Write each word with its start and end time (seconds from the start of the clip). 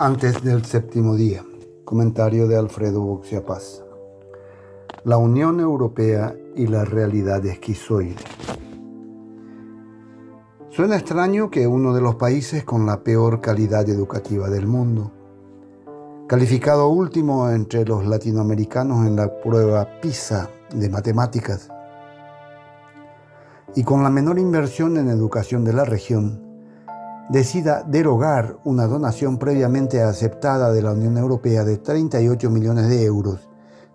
Antes 0.00 0.44
del 0.44 0.64
séptimo 0.64 1.16
día. 1.16 1.44
Comentario 1.84 2.46
de 2.46 2.56
Alfredo 2.56 3.00
Boxiapaz. 3.00 3.82
La 5.04 5.16
Unión 5.16 5.58
Europea 5.58 6.36
y 6.54 6.66
la 6.68 6.84
realidad 6.84 7.44
esquizoide. 7.44 8.14
Suena 10.70 10.96
extraño 10.96 11.50
que 11.50 11.66
uno 11.66 11.92
de 11.94 12.00
los 12.00 12.14
países 12.14 12.64
con 12.64 12.86
la 12.86 13.02
peor 13.02 13.40
calidad 13.40 13.88
educativa 13.88 14.48
del 14.48 14.66
mundo, 14.66 15.10
calificado 16.28 16.88
último 16.88 17.50
entre 17.50 17.84
los 17.84 18.06
latinoamericanos 18.06 19.06
en 19.06 19.16
la 19.16 19.40
prueba 19.40 19.88
PISA 20.00 20.48
de 20.72 20.88
matemáticas, 20.88 21.70
y 23.74 23.84
con 23.84 24.02
la 24.02 24.10
menor 24.10 24.38
inversión 24.38 24.96
en 24.96 25.08
educación 25.08 25.64
de 25.64 25.72
la 25.72 25.84
región, 25.84 26.42
decida 27.28 27.82
derogar 27.86 28.58
una 28.64 28.86
donación 28.86 29.38
previamente 29.38 30.02
aceptada 30.02 30.72
de 30.72 30.82
la 30.82 30.92
Unión 30.92 31.18
Europea 31.18 31.64
de 31.64 31.78
38 31.78 32.50
millones 32.50 32.88
de 32.88 33.04
euros 33.04 33.48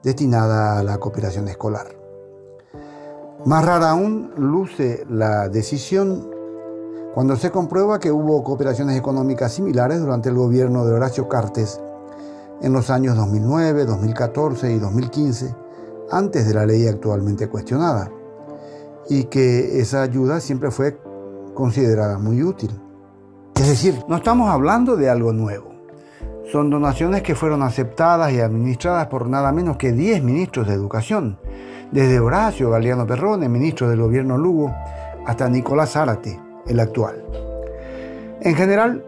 destinada 0.03 0.80
a 0.80 0.83
la 0.83 0.97
cooperación 0.97 1.47
escolar. 1.47 1.88
Más 3.45 3.66
rara 3.66 3.91
aún 3.91 4.31
luce 4.38 5.05
la 5.09 5.49
decisión 5.49 6.30
cuando 7.13 7.35
se 7.35 7.52
comprueba 7.52 7.99
que 7.99 8.11
hubo 8.11 8.44
cooperaciones 8.44 8.97
económicas 8.97 9.53
similares 9.53 9.99
durante 9.99 10.30
el 10.30 10.35
gobierno 10.35 10.85
de 10.85 10.94
Horacio 10.94 11.27
Cartes 11.27 11.80
en 12.61 12.73
los 12.73 12.89
años 12.89 13.16
2009, 13.17 13.85
2014 13.85 14.71
y 14.71 14.80
2015, 14.80 15.55
antes 16.11 16.47
de 16.47 16.53
la 16.53 16.66
ley 16.66 16.88
actualmente 16.88 17.49
cuestionada, 17.49 18.09
y 19.09 19.25
que 19.25 19.80
esa 19.80 20.02
ayuda 20.02 20.39
siempre 20.39 20.71
fue 20.71 20.98
considerada 21.53 22.17
muy 22.17 22.44
útil. 22.44 22.71
Es 23.55 23.67
decir, 23.67 24.03
no 24.07 24.17
estamos 24.17 24.49
hablando 24.49 24.95
de 24.95 25.09
algo 25.09 25.31
nuevo. 25.33 25.73
Son 26.52 26.69
donaciones 26.69 27.22
que 27.22 27.36
fueron 27.36 27.64
aceptadas 27.64 28.31
y 28.31 28.39
administradas 28.39 29.08
por 29.08 29.27
nada 29.27 29.52
menos 29.52 29.77
que 29.77 29.92
10 29.92 30.23
ministros 30.23 30.67
de 30.67 30.73
educación, 30.73 31.39
desde 31.92 32.19
Horacio 32.19 32.69
Galeano 32.69 33.08
Perrone, 33.08 33.47
ministro 33.47 33.89
del 33.89 34.02
gobierno 34.02 34.38
Lugo, 34.38 34.73
hasta 35.25 35.47
Nicolás 35.47 35.92
Zárate, 35.92 36.39
el 36.67 36.80
actual. 36.80 37.23
En 38.42 38.55
general, 38.55 39.05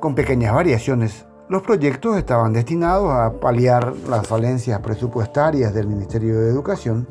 con 0.00 0.14
pequeñas 0.14 0.54
variaciones, 0.54 1.24
los 1.48 1.62
proyectos 1.62 2.16
estaban 2.16 2.52
destinados 2.52 3.12
a 3.12 3.32
paliar 3.38 3.94
las 4.08 4.26
falencias 4.26 4.80
presupuestarias 4.80 5.72
del 5.74 5.86
Ministerio 5.86 6.40
de 6.40 6.48
Educación 6.48 7.06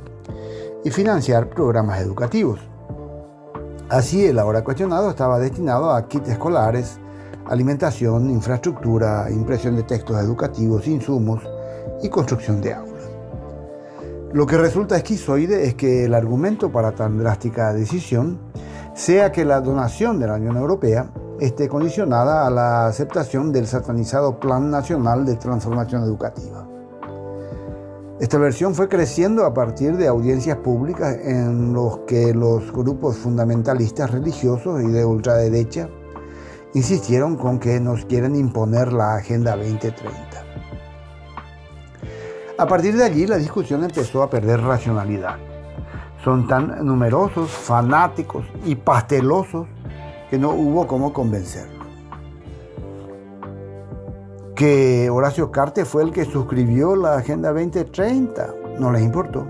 y 0.84 0.92
financiar 0.92 1.50
programas 1.50 2.02
educativos. 2.02 2.60
Así, 3.90 4.26
el 4.26 4.40
ahora 4.40 4.64
cuestionado 4.64 5.10
estaba 5.10 5.40
destinado 5.40 5.92
a 5.92 6.08
kits 6.08 6.30
escolares, 6.30 7.00
alimentación, 7.48 8.30
infraestructura, 8.30 9.30
impresión 9.30 9.76
de 9.76 9.84
textos 9.84 10.18
educativos, 10.22 10.88
insumos 10.88 11.44
y 12.02 12.10
construcción 12.10 12.62
de 12.62 12.74
aulas. 12.74 12.94
Lo 14.34 14.48
que 14.48 14.58
resulta 14.58 14.98
esquizoide 14.98 15.68
es 15.68 15.76
que 15.76 16.06
el 16.06 16.16
argumento 16.16 16.72
para 16.72 16.94
tan 16.94 17.20
drástica 17.20 17.72
decisión 17.74 18.40
sea 18.96 19.32
que 19.32 19.46
la 19.46 19.62
donación 19.62 20.20
de 20.20 20.28
la 20.28 20.36
Unión 20.36 20.58
Europea 20.58 21.12
esté 21.40 21.68
condicionada 21.68 22.48
a 22.48 22.50
la 22.50 22.88
aceptación 22.88 23.52
del 23.52 23.68
satanizado 23.68 24.40
Plan 24.40 24.72
Nacional 24.72 25.26
de 25.26 25.36
Transformación 25.36 26.04
Educativa. 26.04 26.73
Esta 28.20 28.38
versión 28.38 28.76
fue 28.76 28.88
creciendo 28.88 29.44
a 29.44 29.56
partir 29.56 29.98
de 29.98 30.08
audiencias 30.08 30.58
públicas 30.58 31.18
en 31.24 31.74
los 31.74 32.00
que 32.08 32.32
los 32.34 32.72
grupos 32.72 33.18
fundamentalistas 33.18 34.12
religiosos 34.12 34.84
y 34.84 34.88
de 34.88 35.04
ultraderecha 35.04 35.90
insistieron 36.76 37.36
con 37.36 37.60
que 37.60 37.80
nos 37.80 38.06
quieren 38.06 38.36
imponer 38.36 38.94
la 38.94 39.16
Agenda 39.16 39.56
2030. 39.56 40.04
A 42.56 42.68
partir 42.68 42.96
de 42.96 43.04
allí 43.04 43.26
la 43.26 43.38
discusión 43.38 43.84
empezó 43.84 44.22
a 44.22 44.30
perder 44.30 44.62
racionalidad. 44.62 45.38
Son 46.24 46.48
tan 46.48 46.86
numerosos, 46.86 47.50
fanáticos 47.50 48.46
y 48.64 48.76
pastelosos 48.76 49.68
que 50.30 50.38
no 50.38 50.52
hubo 50.52 50.86
cómo 50.86 51.12
convencerlos 51.12 51.83
que 54.56 55.10
Horacio 55.10 55.52
Carte 55.52 55.86
fue 55.86 56.04
el 56.04 56.12
que 56.12 56.26
suscribió 56.26 56.96
la 56.96 57.16
Agenda 57.16 57.52
2030, 57.52 58.54
no 58.80 58.92
les 58.92 59.02
importó. 59.02 59.48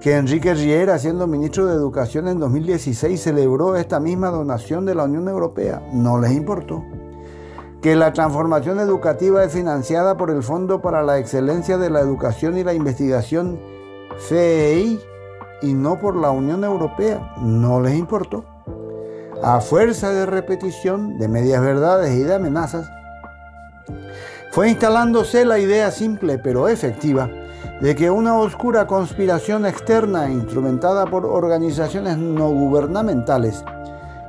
Que 0.00 0.16
Enrique 0.16 0.52
Riera, 0.54 0.98
siendo 0.98 1.26
ministro 1.26 1.66
de 1.66 1.74
Educación 1.74 2.28
en 2.28 2.38
2016, 2.38 3.20
celebró 3.20 3.76
esta 3.76 4.00
misma 4.00 4.28
donación 4.30 4.84
de 4.84 4.94
la 4.94 5.04
Unión 5.04 5.28
Europea, 5.28 5.82
no 5.92 6.20
les 6.20 6.32
importó. 6.32 6.84
Que 7.80 7.96
la 7.96 8.12
transformación 8.12 8.80
educativa 8.80 9.44
es 9.44 9.52
financiada 9.52 10.16
por 10.16 10.30
el 10.30 10.42
Fondo 10.42 10.82
para 10.82 11.02
la 11.02 11.18
Excelencia 11.18 11.78
de 11.78 11.90
la 11.90 12.00
Educación 12.00 12.58
y 12.58 12.64
la 12.64 12.74
Investigación, 12.74 13.60
FEI, 14.18 15.00
y 15.62 15.72
no 15.72 15.98
por 15.98 16.16
la 16.16 16.30
Unión 16.30 16.64
Europea, 16.64 17.34
no 17.40 17.80
les 17.80 17.94
importó. 17.94 18.44
A 19.42 19.60
fuerza 19.60 20.10
de 20.10 20.26
repetición, 20.26 21.18
de 21.18 21.28
medias 21.28 21.62
verdades 21.62 22.14
y 22.14 22.22
de 22.22 22.34
amenazas, 22.34 22.88
fue 24.54 24.70
instalándose 24.70 25.44
la 25.44 25.58
idea 25.58 25.90
simple 25.90 26.38
pero 26.38 26.68
efectiva 26.68 27.28
de 27.80 27.96
que 27.96 28.08
una 28.08 28.38
oscura 28.38 28.86
conspiración 28.86 29.66
externa 29.66 30.30
instrumentada 30.30 31.06
por 31.06 31.26
organizaciones 31.26 32.18
no 32.18 32.50
gubernamentales 32.50 33.64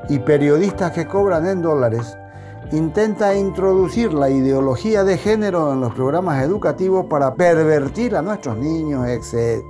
y 0.09 0.17
periodistas 0.17 0.93
que 0.93 1.05
cobran 1.05 1.45
en 1.45 1.61
dólares 1.61 2.17
intenta 2.71 3.35
introducir 3.35 4.15
la 4.15 4.31
ideología 4.31 5.03
de 5.03 5.19
género 5.19 5.71
en 5.73 5.81
los 5.81 5.93
programas 5.93 6.43
educativos 6.43 7.05
para 7.05 7.35
pervertir 7.35 8.15
a 8.15 8.23
nuestros 8.23 8.57
niños, 8.57 9.07
etc. 9.07 9.61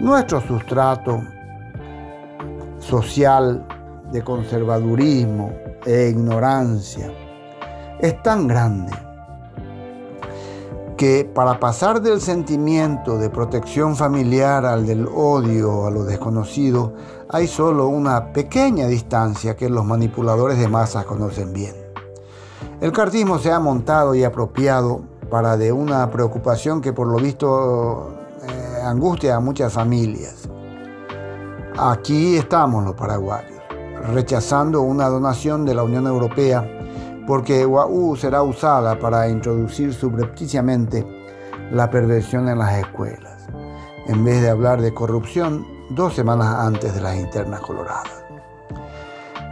Nuestro 0.00 0.42
sustrato 0.42 1.18
social 2.78 3.66
de 4.12 4.22
conservadurismo 4.22 5.50
e 5.86 6.08
ignorancia 6.10 7.10
es 8.02 8.20
tan 8.20 8.48
grande 8.48 8.92
que 10.96 11.24
para 11.24 11.58
pasar 11.58 12.02
del 12.02 12.20
sentimiento 12.20 13.16
de 13.16 13.30
protección 13.30 13.96
familiar 13.96 14.66
al 14.66 14.86
del 14.86 15.06
odio 15.06 15.86
a 15.86 15.90
lo 15.90 16.04
desconocido, 16.04 16.92
hay 17.28 17.46
solo 17.46 17.88
una 17.88 18.32
pequeña 18.32 18.86
distancia 18.88 19.56
que 19.56 19.70
los 19.70 19.84
manipuladores 19.84 20.58
de 20.58 20.68
masas 20.68 21.04
conocen 21.04 21.52
bien. 21.52 21.74
El 22.80 22.92
cartismo 22.92 23.38
se 23.38 23.52
ha 23.52 23.60
montado 23.60 24.14
y 24.14 24.24
apropiado 24.24 25.02
para 25.30 25.56
de 25.56 25.72
una 25.72 26.10
preocupación 26.10 26.80
que 26.80 26.92
por 26.92 27.06
lo 27.06 27.18
visto 27.18 28.14
eh, 28.42 28.82
angustia 28.84 29.36
a 29.36 29.40
muchas 29.40 29.72
familias. 29.72 30.48
Aquí 31.78 32.36
estamos 32.36 32.84
los 32.84 32.94
paraguayos, 32.94 33.60
rechazando 34.12 34.82
una 34.82 35.08
donación 35.08 35.64
de 35.64 35.74
la 35.74 35.84
Unión 35.84 36.06
Europea 36.06 36.81
porque 37.26 37.64
UAU 37.64 38.16
será 38.16 38.42
usada 38.42 38.98
para 38.98 39.28
introducir 39.28 39.94
subrepticiamente 39.94 41.06
la 41.70 41.90
perversión 41.90 42.48
en 42.48 42.58
las 42.58 42.78
escuelas, 42.78 43.46
en 44.06 44.24
vez 44.24 44.42
de 44.42 44.50
hablar 44.50 44.80
de 44.80 44.92
corrupción 44.92 45.66
dos 45.90 46.14
semanas 46.14 46.54
antes 46.58 46.94
de 46.94 47.00
las 47.00 47.16
internas 47.16 47.60
coloradas. 47.60 48.24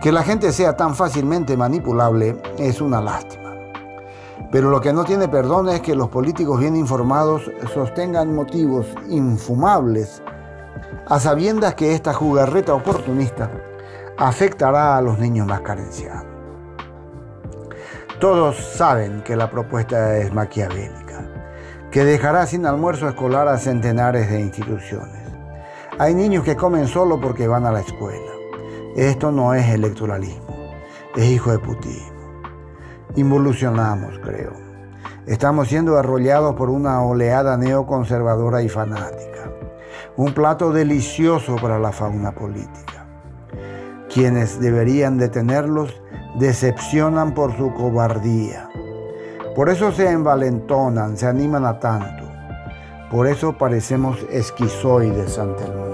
Que 0.03 0.12
la 0.12 0.22
gente 0.22 0.53
sea 0.53 0.76
tan 0.76 0.94
fácilmente 0.94 1.56
manipulable 1.56 2.41
es 2.59 2.80
una 2.80 3.00
lástima. 3.00 3.54
Pero 4.50 4.70
lo 4.70 4.80
que 4.80 4.92
no 4.92 5.04
tiene 5.04 5.28
perdón 5.28 5.69
es 5.69 5.80
que 5.80 5.94
los 5.94 6.09
políticos 6.09 6.59
bien 6.59 6.75
informados 6.75 7.50
sostengan 7.72 8.34
motivos 8.34 8.86
infumables 9.09 10.22
a 11.06 11.20
sabiendas 11.20 11.75
que 11.75 11.94
esta 11.94 12.14
jugarreta 12.14 12.75
oportunista 12.75 13.50
afectará 14.16 14.97
a 14.97 15.03
los 15.03 15.18
niños 15.18 15.47
más 15.47 15.60
carenciados. 15.60 16.29
Todos 18.20 18.56
saben 18.56 19.22
que 19.22 19.34
la 19.34 19.50
propuesta 19.50 20.18
es 20.18 20.30
maquiavélica, 20.30 21.26
que 21.90 22.04
dejará 22.04 22.46
sin 22.46 22.66
almuerzo 22.66 23.08
escolar 23.08 23.48
a 23.48 23.56
centenares 23.56 24.28
de 24.28 24.40
instituciones. 24.40 25.22
Hay 25.98 26.12
niños 26.12 26.44
que 26.44 26.54
comen 26.54 26.86
solo 26.86 27.18
porque 27.18 27.48
van 27.48 27.64
a 27.64 27.72
la 27.72 27.80
escuela. 27.80 28.30
Esto 28.94 29.32
no 29.32 29.54
es 29.54 29.66
electoralismo, 29.70 30.74
es 31.16 31.30
hijo 31.30 31.50
de 31.50 31.60
putismo. 31.60 32.42
Involucionamos, 33.16 34.18
creo. 34.18 34.52
Estamos 35.26 35.68
siendo 35.68 35.96
arrollados 35.96 36.56
por 36.56 36.68
una 36.68 37.02
oleada 37.02 37.56
neoconservadora 37.56 38.60
y 38.60 38.68
fanática. 38.68 39.50
Un 40.18 40.34
plato 40.34 40.72
delicioso 40.72 41.56
para 41.56 41.78
la 41.78 41.90
fauna 41.90 42.32
política. 42.32 43.06
Quienes 44.12 44.60
deberían 44.60 45.16
detenerlos 45.16 46.02
decepcionan 46.36 47.34
por 47.34 47.56
su 47.56 47.72
cobardía. 47.74 48.68
Por 49.54 49.68
eso 49.68 49.92
se 49.92 50.10
envalentonan, 50.10 51.16
se 51.16 51.27
animan 51.27 51.65
a 51.65 51.78
tanto. 51.80 52.24
Por 53.10 53.27
eso 53.27 53.56
parecemos 53.59 54.18
esquizoides 54.30 55.38
ante 55.38 55.65
el. 55.65 55.90